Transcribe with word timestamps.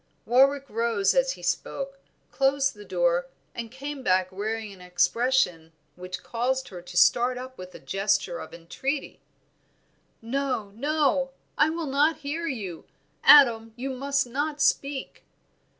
Warwick 0.25 0.65
rose 0.67 1.13
as 1.13 1.33
he 1.33 1.43
spoke, 1.43 1.99
closed 2.31 2.73
the 2.73 2.83
door 2.85 3.27
and 3.53 3.69
came 3.69 4.01
back 4.01 4.31
wearing 4.31 4.73
an 4.73 4.81
expression 4.81 5.73
which 5.95 6.23
caused 6.23 6.69
her 6.69 6.81
to 6.81 6.97
start 6.97 7.37
up 7.37 7.55
with 7.55 7.75
a 7.75 7.79
gesture 7.79 8.39
of 8.39 8.51
entreaty 8.51 9.19
"No 10.19 10.71
no, 10.73 11.29
I 11.55 11.69
will 11.69 11.85
not 11.85 12.21
hear 12.25 12.47
you! 12.47 12.85
Adam, 13.23 13.73
you 13.75 13.91
must 13.91 14.25
not 14.25 14.59
speak!" 14.59 15.23